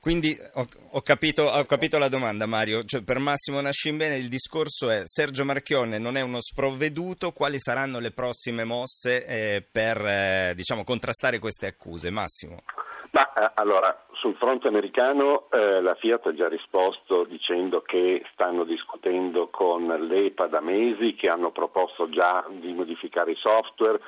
Quindi 0.00 0.34
ho, 0.54 0.66
ho 0.92 1.02
capito, 1.02 1.42
ho 1.42 1.64
capito 1.64 1.98
la 1.98 2.08
domanda 2.08 2.46
Mario, 2.46 2.84
cioè, 2.84 3.02
per 3.02 3.18
Massimo 3.18 3.60
Nascimbene 3.60 4.16
il 4.16 4.28
discorso 4.28 4.88
è 4.88 5.02
Sergio 5.04 5.44
Marchionne 5.44 5.98
non 5.98 6.16
è 6.16 6.22
uno 6.22 6.40
sprovveduto, 6.40 7.32
quali 7.32 7.58
saranno 7.58 7.98
le 7.98 8.10
prossime 8.10 8.64
mosse 8.64 9.26
eh, 9.26 9.62
per 9.70 9.98
eh, 9.98 10.52
diciamo, 10.56 10.84
contrastare 10.84 11.38
queste 11.38 11.66
accuse? 11.66 12.08
Massimo. 12.08 12.62
Ma 13.10 13.30
eh, 13.34 13.50
allora, 13.56 14.06
sul 14.12 14.36
fronte 14.36 14.68
americano 14.68 15.48
eh, 15.50 15.82
la 15.82 15.94
Fiat 15.94 16.26
ha 16.26 16.34
già 16.34 16.48
risposto 16.48 17.24
dicendo 17.24 17.82
che 17.82 18.22
stanno 18.32 18.64
discutendo 18.64 19.48
con 19.48 19.86
l'EPA 19.86 20.46
da 20.46 20.60
mesi, 20.60 21.14
che 21.14 21.28
hanno 21.28 21.50
proposto 21.50 22.08
già 22.08 22.46
di 22.48 22.72
modificare 22.72 23.32
i 23.32 23.36
software, 23.36 24.00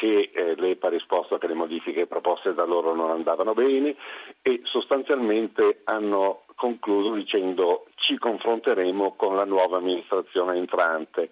che 0.00 0.30
eh, 0.32 0.54
l'EPA 0.56 0.86
ha 0.86 0.90
risposto 0.90 1.36
che 1.36 1.46
le 1.46 1.52
modifiche 1.52 2.06
proposte 2.06 2.54
da 2.54 2.64
loro 2.64 2.94
non 2.94 3.10
andavano 3.10 3.52
bene 3.52 3.94
e 4.40 4.62
sostanzialmente 4.64 5.82
hanno 5.84 6.44
concluso 6.54 7.12
dicendo 7.12 7.84
ci 7.96 8.16
confronteremo 8.16 9.12
con 9.14 9.36
la 9.36 9.44
nuova 9.44 9.76
amministrazione 9.76 10.56
entrante. 10.56 11.28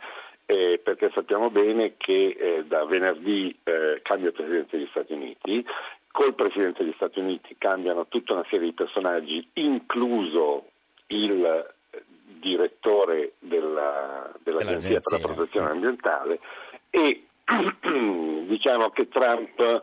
eh, 0.50 0.80
perché 0.82 1.10
sappiamo 1.12 1.50
bene 1.50 1.94
che 1.98 2.28
eh, 2.38 2.64
da 2.64 2.84
venerdì 2.86 3.54
eh, 3.64 4.00
cambia 4.02 4.28
il 4.28 4.34
Presidente 4.34 4.78
degli 4.78 4.88
Stati 4.88 5.12
Uniti, 5.12 5.62
col 6.10 6.34
Presidente 6.34 6.82
degli 6.82 6.94
Stati 6.94 7.18
Uniti 7.18 7.54
cambiano 7.58 8.06
tutta 8.08 8.32
una 8.32 8.46
serie 8.48 8.68
di 8.68 8.72
personaggi, 8.72 9.46
incluso 9.54 10.64
il 11.08 11.44
eh, 11.44 12.02
direttore 12.40 13.32
della, 13.40 14.30
dell'Agenzia 14.42 15.00
per 15.00 15.12
la 15.12 15.18
Dell'agenzia. 15.18 15.18
protezione 15.34 15.70
ambientale 15.70 16.40
e 16.90 17.27
diciamo 18.46 18.90
che 18.90 19.08
Trump 19.08 19.82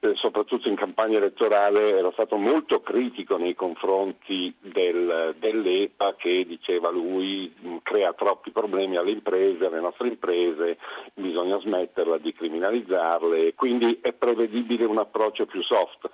eh, 0.00 0.14
soprattutto 0.14 0.68
in 0.68 0.76
campagna 0.76 1.16
elettorale 1.16 1.96
era 1.98 2.12
stato 2.12 2.36
molto 2.36 2.80
critico 2.82 3.36
nei 3.36 3.54
confronti 3.56 4.54
del- 4.60 5.34
dell'EPA 5.38 6.14
che 6.16 6.44
diceva 6.46 6.88
lui 6.90 7.52
mh, 7.58 7.78
crea 7.82 8.12
troppi 8.12 8.52
problemi 8.52 8.96
alle 8.96 9.10
imprese, 9.10 9.66
alle 9.66 9.80
nostre 9.80 10.06
imprese, 10.06 10.78
bisogna 11.14 11.58
smetterla 11.58 12.18
di 12.18 12.32
criminalizzarle, 12.32 13.54
quindi 13.54 13.98
è 14.00 14.12
prevedibile 14.12 14.84
un 14.84 14.98
approccio 14.98 15.46
più 15.46 15.62
soft. 15.62 16.08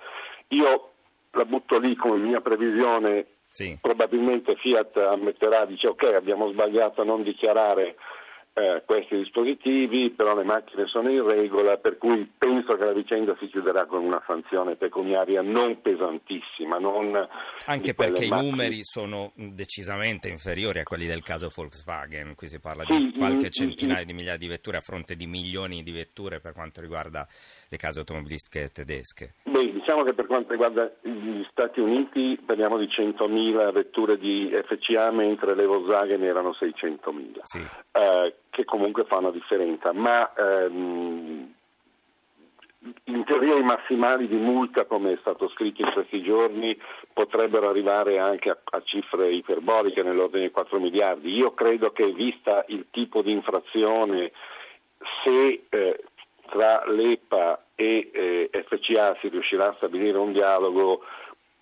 Io 0.49 0.89
la 1.31 1.45
butto 1.45 1.77
lì 1.77 1.95
come 1.95 2.17
mia 2.17 2.41
previsione, 2.41 3.27
Sì. 3.51 3.77
probabilmente 3.79 4.55
Fiat 4.55 4.97
ammetterà, 4.97 5.65
dice 5.65 5.89
ok 5.89 6.03
abbiamo 6.15 6.49
sbagliato 6.49 7.01
a 7.01 7.05
non 7.05 7.21
dichiarare 7.21 7.97
eh, 8.57 8.83
questi 8.85 9.17
dispositivi, 9.17 10.11
però 10.11 10.33
le 10.33 10.45
macchine 10.45 10.87
sono 10.87 11.09
in 11.09 11.25
regola, 11.25 11.75
per 11.75 11.97
cui 11.97 12.31
penso 12.37 12.77
che 12.77 12.85
la 12.85 12.93
vicenda 12.93 13.35
si 13.37 13.47
chiuderà 13.47 13.85
con 13.85 14.01
una 14.01 14.23
sanzione 14.25 14.77
pecuniaria 14.77 15.41
non 15.41 15.81
pesantissima, 15.81 16.77
non 16.77 17.27
Anche 17.65 17.93
perché 17.93 18.23
i 18.23 18.29
macchine- 18.29 18.49
numeri 18.49 18.79
sono 18.83 19.33
decisamente 19.35 20.29
inferiori 20.29 20.79
a 20.79 20.83
quelli 20.83 21.05
del 21.05 21.21
caso 21.21 21.51
Volkswagen, 21.53 22.33
qui 22.35 22.47
si 22.47 22.61
parla 22.61 22.85
Sì, 22.85 22.95
di 22.95 23.17
qualche 23.17 23.47
mm, 23.47 23.49
centinaia 23.49 24.03
mm. 24.03 24.05
di 24.05 24.13
migliaia 24.13 24.37
di 24.37 24.47
vetture 24.47 24.77
a 24.77 24.81
fronte 24.81 25.15
di 25.15 25.27
milioni 25.27 25.83
di 25.83 25.91
vetture 25.91 26.39
per 26.39 26.53
quanto 26.53 26.79
riguarda 26.79 27.27
le 27.67 27.77
case 27.77 27.99
automobilistiche 27.99 28.69
tedesche. 28.69 29.33
Beh, 29.43 29.73
diciamo 29.73 30.03
che 30.03 30.13
per 30.13 30.27
quanto 30.27 30.51
riguarda 30.51 30.89
gli 31.01 31.43
Stati 31.51 31.81
Uniti 31.81 32.39
parliamo 32.45 32.77
di 32.77 32.85
100.000 32.85 33.71
vetture 33.73 34.17
di 34.17 34.49
FCA 34.65 35.11
mentre 35.11 35.55
le 35.55 35.65
Volkswagen 35.65 36.23
erano 36.23 36.51
600.000. 36.51 37.39
Sì. 37.43 37.59
eh, 37.91 38.33
che 38.55 38.63
comunque 38.63 39.03
fa 39.03 39.17
una 39.17 39.31
differenza, 39.31 39.91
ma 39.91 40.33
ehm, 40.33 41.53
in 43.05 43.23
teoria 43.25 43.57
i 43.57 43.63
massimali 43.63 44.29
di 44.29 44.37
multa, 44.37 44.85
come 44.85 45.11
è 45.11 45.17
stato 45.19 45.49
scritto 45.49 45.81
in 45.81 45.91
questi 45.91 46.21
giorni, 46.21 46.79
potrebbero 47.11 47.67
arrivare 47.67 48.17
anche 48.17 48.49
a, 48.49 48.57
a 48.63 48.81
cifre 48.81 49.33
iperboliche 49.33 50.03
nell'ordine 50.03 50.45
di 50.45 50.51
4 50.51 50.79
miliardi. 50.79 51.33
Io 51.33 51.53
credo 51.53 51.91
che 51.91 52.13
vista 52.13 52.63
il 52.69 52.85
tipo 52.91 53.21
di 53.21 53.33
infrazione, 53.33 54.31
se 55.25 55.65
eh, 55.67 56.03
tra 56.49 56.85
l'EPA 56.87 57.61
e 57.75 58.09
eh, 58.13 58.65
FCA 58.69 59.17
si 59.19 59.27
riuscirà 59.27 59.67
a 59.67 59.75
stabilire 59.75 60.17
un 60.17 60.31
dialogo, 60.31 61.03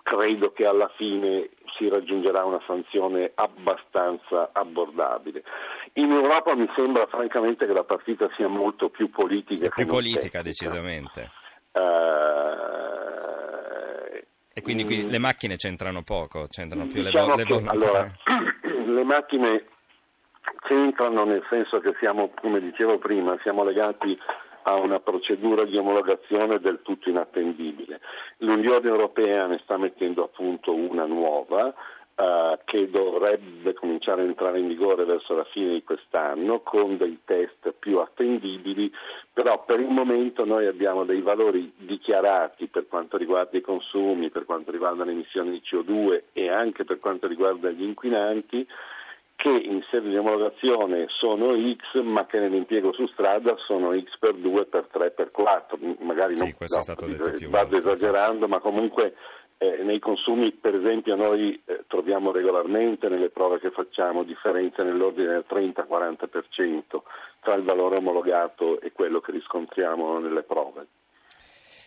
credo 0.04 0.52
che 0.52 0.68
alla 0.68 0.92
fine 0.96 1.50
si 1.78 1.90
raggiungerà 1.90 2.44
una 2.46 2.62
sanzione 2.66 3.32
abbastanza 3.36 4.50
abbordabile. 4.54 5.44
In 5.94 6.12
Europa 6.12 6.56
mi 6.56 6.70
sembra 6.76 7.06
francamente 7.08 7.66
che 7.66 7.74
la 7.74 7.84
partita 7.84 8.30
sia 8.36 8.48
molto 8.48 8.90
più 8.90 9.10
politica 9.10 9.66
È 9.66 9.70
che 9.70 9.84
più 9.84 9.92
politica 9.92 10.42
tecnica. 10.42 10.42
decisamente. 10.42 11.32
Eh, 11.74 11.82
E 14.56 14.62
quindi 14.62 14.84
qui 14.86 15.04
mm, 15.06 15.10
le 15.10 15.18
macchine 15.18 15.56
c'entrano 15.56 16.04
poco, 16.04 16.46
c'entrano 16.48 16.86
più 16.88 17.02
diciamo 17.04 17.36
le, 17.36 17.44
che, 17.44 17.54
vo- 17.54 17.60
le 17.60 17.66
vo- 17.66 17.72
allora, 17.72 18.12
le 18.86 19.04
macchine 19.04 19.66
c'entrano 20.68 21.24
nel 21.26 21.44
senso 21.50 21.80
che 21.80 21.96
siamo, 22.00 22.32
come 22.40 22.60
dicevo 22.60 22.98
prima, 23.00 23.36
siamo 23.42 23.64
legati 23.64 24.18
a 24.64 24.76
una 24.76 25.00
procedura 25.00 25.66
di 25.66 25.78
omologazione 25.78 26.60
del 26.60 26.82
tutto 26.82 27.10
inattendibile. 27.10 28.00
L'Unione 28.38 28.88
Europea 28.88 29.46
ne 29.46 29.60
sta 29.64 29.78
mettendo 29.78 30.24
a 30.24 30.28
punto 30.28 30.74
una 30.74 31.06
nuova 31.06 31.74
eh, 32.16 32.60
che 32.66 32.90
dovrebbe 32.92 33.74
cominciare 33.74 34.22
a 34.22 34.26
entrare 34.26 34.60
in 34.60 34.68
vigore 34.68 35.04
verso 35.04 35.36
la 35.36 35.46
fine 35.46 35.74
di 35.74 35.84
quest'anno 35.84 36.60
con 36.62 36.96
dei 36.98 37.20
test 37.26 37.74
più 37.80 37.98
attendibili, 37.98 38.92
però 39.34 39.64
per 39.66 39.80
il 39.80 39.90
momento 39.90 40.46
noi 40.46 40.68
abbiamo 40.68 41.06
dei 41.06 41.22
valori 41.22 41.74
dichiarati 41.76 42.68
per 42.68 42.88
quanto 42.88 43.18
riguarda 43.18 43.58
i 43.58 43.62
consumi, 43.62 44.30
per 44.30 44.46
quanto 44.46 44.70
riguarda 44.70 45.04
le 45.04 45.12
emissioni 45.12 45.52
di 45.52 45.64
CO2 45.68 46.24
e 46.34 46.50
anche 46.50 46.86
per 46.86 47.00
quanto 47.00 47.28
riguarda 47.28 47.72
gli 47.72 47.84
inquinanti 47.84 48.68
che 49.44 49.50
in 49.50 49.84
sede 49.92 50.08
di 50.08 50.16
omologazione 50.16 51.08
sono 51.10 51.54
X, 51.54 52.02
ma 52.02 52.26
che 52.26 52.40
nell'impiego 52.40 52.94
su 52.94 53.06
strada 53.08 53.54
sono 53.58 53.92
X 53.92 54.18
per 54.18 54.36
2, 54.36 54.68
per 54.68 54.88
3, 54.90 55.12
per 55.12 55.32
4. 55.32 55.78
Magari 56.00 56.38
Sì, 56.38 56.44
non 56.44 56.54
questo 56.56 56.76
è 56.76 56.78
no, 56.78 56.84
stato 56.84 57.06
detto 57.08 57.32
più 57.32 57.50
vado 57.50 57.72
volte. 57.72 57.90
esagerando, 57.92 58.48
ma 58.48 58.60
comunque 58.60 59.16
eh, 59.58 59.84
nei 59.84 60.00
consumi, 60.00 60.54
per 60.54 60.76
esempio, 60.76 61.18
noi 61.18 61.62
eh, 61.66 61.84
troviamo 61.88 62.32
regolarmente 62.32 63.10
nelle 63.10 63.32
prove 63.32 63.60
che 63.60 63.72
facciamo 63.72 64.24
differenze 64.24 64.82
nell'ordine 64.82 65.28
del 65.34 65.46
30-40% 65.46 67.02
tra 67.42 67.56
il 67.56 67.64
valore 67.64 67.98
omologato 67.98 68.80
e 68.80 68.94
quello 68.94 69.20
che 69.20 69.34
riscontriamo 69.34 70.20
nelle 70.20 70.44
prove. 70.44 70.88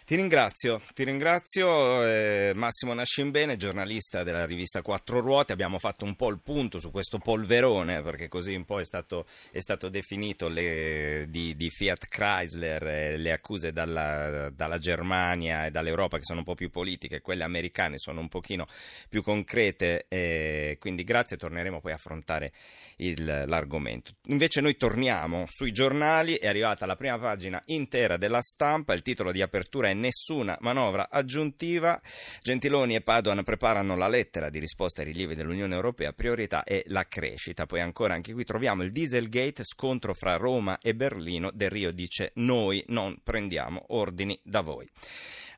Ti 0.07 0.15
ringrazio, 0.15 0.83
ti 0.95 1.03
ringrazio 1.03 2.05
eh, 2.07 2.53
Massimo 2.55 2.95
Nascimbene, 2.95 3.57
giornalista 3.57 4.23
della 4.23 4.47
rivista 4.47 4.81
Quattro 4.81 5.19
Ruote. 5.19 5.53
Abbiamo 5.53 5.81
fatto 5.81 6.05
un 6.05 6.15
po' 6.15 6.29
il 6.29 6.39
punto 6.39 6.79
su 6.79 6.93
questo 6.93 7.19
polverone, 7.19 8.03
perché 8.03 8.29
così 8.29 8.55
un 8.55 8.65
po' 8.65 8.79
è 8.79 8.85
stato, 8.85 9.27
è 9.51 9.59
stato 9.59 9.89
definito 9.89 10.47
le, 10.47 11.27
di, 11.29 11.57
di, 11.57 11.71
Fiat 11.71 12.07
Chrysler, 12.07 12.87
eh, 12.87 13.17
le 13.17 13.33
accuse 13.33 13.73
dalla, 13.73 14.49
dalla, 14.55 14.79
Germania 14.79 15.67
e 15.67 15.73
dall'Europa 15.73 16.19
che 16.19 16.25
sono 16.25 16.39
un 16.39 16.45
po' 16.45 16.55
più 16.55 16.71
politiche, 16.71 17.21
quelle 17.21 17.43
americane 17.43 17.99
sono 17.99 18.21
un 18.21 18.29
pochino 18.29 18.69
più 19.09 19.25
concrete. 19.25 20.07
Eh, 20.07 20.77
quindi 20.79 21.03
grazie, 21.03 21.37
torneremo 21.37 21.81
poi 21.81 21.91
a 21.91 21.97
affrontare 21.97 22.53
il, 22.99 23.25
l'argomento. 23.25 24.13
Invece 24.27 24.61
noi 24.61 24.77
torniamo 24.77 25.47
sui 25.49 25.73
giornali, 25.73 26.37
è 26.37 26.47
arrivata 26.47 26.87
la 26.87 26.95
prima 26.95 27.19
pagina 27.19 27.61
intera 27.67 28.17
della 28.17 28.41
stampa, 28.41 28.95
il 28.95 29.03
titolo 29.03 29.33
di 29.33 29.43
apertura 29.43 29.89
è 29.89 29.95
nessuna 29.99 30.57
manovra 30.61 31.09
aggiuntiva. 31.11 32.00
Gentiloni 32.41 32.95
e 32.95 33.00
Padoan 33.00 33.43
preparano 33.43 33.97
la 33.97 34.09
lettera 34.09 34.50
di 34.50 34.59
risposta 34.59 35.00
ai 35.00 35.09
rilievi 35.09 35.35
dell'Unione 35.35 35.75
Europea, 35.75 36.12
priorità 36.12 36.65
è 36.65 36.83
la 36.87 37.07
crescita. 37.07 37.67
Poi 37.67 37.81
ancora 37.81 38.15
anche 38.15 38.33
qui 38.33 38.45
troviamo 38.45 38.83
il 38.83 38.93
Dieselgate, 38.93 39.65
scontro 39.65 40.15
fra 40.15 40.37
Roma 40.37 40.79
e 40.81 40.95
Berlino. 40.95 41.50
Del 41.53 41.71
Rio 41.71 41.93
dice 41.93 42.31
noi 42.35 42.83
non 42.88 43.19
prendiamo 43.23 43.85
ordini 43.88 44.38
da 44.43 44.61
voi. 44.61 44.88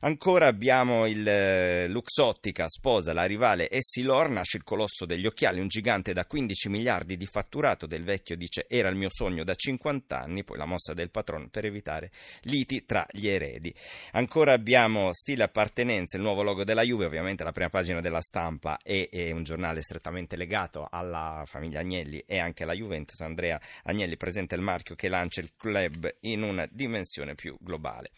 Ancora 0.01 0.47
abbiamo 0.47 1.05
il 1.07 1.27
eh, 1.27 1.89
Luxottica, 1.89 2.69
sposa 2.69 3.11
la 3.11 3.25
rivale 3.25 3.69
Essilor, 3.69 4.29
nasce 4.29 4.55
il 4.55 4.63
colosso 4.63 5.05
degli 5.05 5.25
occhiali, 5.25 5.59
un 5.59 5.67
gigante 5.67 6.13
da 6.13 6.25
15 6.25 6.69
miliardi 6.69 7.17
di 7.17 7.25
fatturato, 7.25 7.85
del 7.85 8.05
vecchio 8.05 8.37
dice 8.37 8.65
era 8.69 8.87
il 8.87 8.95
mio 8.95 9.09
sogno 9.11 9.43
da 9.43 9.53
50 9.53 10.17
anni, 10.17 10.45
poi 10.45 10.57
la 10.57 10.63
mossa 10.63 10.93
del 10.93 11.09
patron 11.09 11.49
per 11.49 11.65
evitare 11.65 12.11
liti 12.43 12.85
tra 12.85 13.05
gli 13.11 13.27
eredi. 13.27 13.75
Ancora 14.13 14.53
abbiamo 14.53 15.11
stile 15.11 15.43
appartenenza, 15.43 16.15
il 16.15 16.23
nuovo 16.23 16.43
logo 16.43 16.63
della 16.63 16.83
Juve, 16.83 17.03
ovviamente 17.03 17.43
la 17.43 17.51
prima 17.51 17.69
pagina 17.69 17.99
della 17.99 18.21
stampa 18.21 18.77
è, 18.81 19.09
è 19.09 19.31
un 19.31 19.43
giornale 19.43 19.81
strettamente 19.81 20.37
legato 20.37 20.87
alla 20.89 21.43
famiglia 21.45 21.81
Agnelli 21.81 22.23
e 22.25 22.39
anche 22.39 22.63
alla 22.63 22.73
Juventus. 22.73 23.19
Andrea 23.19 23.59
Agnelli 23.83 24.15
presenta 24.15 24.55
il 24.55 24.61
marchio 24.61 24.95
che 24.95 25.09
lancia 25.09 25.41
il 25.41 25.51
club 25.57 26.09
in 26.21 26.43
una 26.43 26.65
dimensione 26.71 27.35
più 27.35 27.57
globale. 27.59 28.11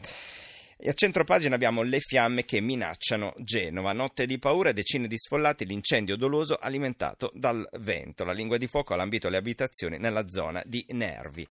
E 0.83 0.89
a 0.89 0.93
centropagina 0.93 1.53
abbiamo 1.53 1.83
le 1.83 1.99
fiamme 1.99 2.43
che 2.43 2.59
minacciano 2.59 3.35
Genova. 3.37 3.93
Notte 3.93 4.25
di 4.25 4.39
paura, 4.39 4.71
decine 4.71 5.07
di 5.07 5.15
sfollati, 5.15 5.63
l'incendio 5.63 6.15
doloso 6.15 6.57
alimentato 6.59 7.31
dal 7.35 7.69
vento. 7.73 8.23
La 8.23 8.31
lingua 8.31 8.57
di 8.57 8.65
fuoco 8.65 8.93
ha 8.93 8.95
lambito 8.95 9.29
le 9.29 9.37
abitazioni 9.37 9.99
nella 9.99 10.27
zona 10.27 10.63
di 10.65 10.83
Nervi. 10.89 11.39